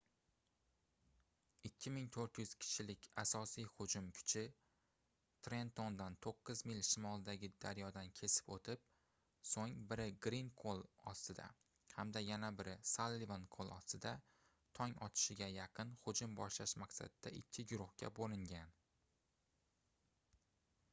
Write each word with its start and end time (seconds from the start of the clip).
2400 1.67 2.53
kishilik 2.61 3.03
asosiy 3.23 3.65
hujum 3.73 4.05
kuchi 4.19 4.41
trentondan 5.47 6.15
toʻqqiz 6.27 6.63
mil 6.71 6.79
shimoldagi 6.87 7.49
daryodan 7.65 8.09
kesib 8.21 8.49
oʻtib 8.55 8.87
soʻng 9.51 9.75
biri 9.91 10.07
grin 10.27 10.49
qoʻl 10.63 10.81
ostida 11.13 11.45
hamda 11.99 12.25
yana 12.29 12.49
biri 12.61 12.75
sallivan 12.93 13.47
qoʻl 13.57 13.69
ostida 13.77 14.13
tong 14.79 14.95
otishiga 15.09 15.51
yaqin 15.59 15.91
hujum 16.07 16.33
boshlash 16.41 16.73
maqsadida 16.85 17.35
ikki 17.43 17.67
guruhga 17.73 18.11
boʻlingan 18.21 18.75